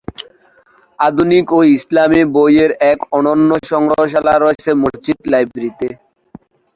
[0.99, 5.87] আধুনিক ও ইসলামী বইয়ের এক অনন্য সংগ্রহশালা রয়েছে মসজিদ লাইব্রেরীতে।